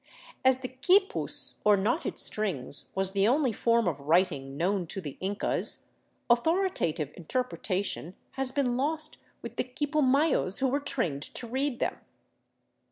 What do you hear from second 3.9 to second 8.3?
writing known to the Incas, authoritative interpretation